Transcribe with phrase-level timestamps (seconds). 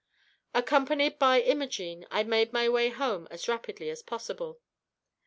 [0.55, 4.59] Accompanied by Imogene, I made my way home as rapidly as possible.